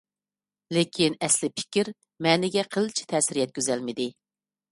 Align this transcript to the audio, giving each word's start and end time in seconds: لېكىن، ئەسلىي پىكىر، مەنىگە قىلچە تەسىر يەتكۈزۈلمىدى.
لېكىن، 0.75 1.17
ئەسلىي 1.25 1.51
پىكىر، 1.59 1.91
مەنىگە 2.27 2.65
قىلچە 2.77 3.05
تەسىر 3.13 3.41
يەتكۈزۈلمىدى. 3.43 4.09